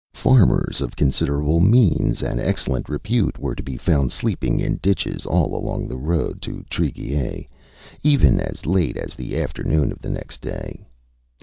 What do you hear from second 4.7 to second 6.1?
ditches, all along the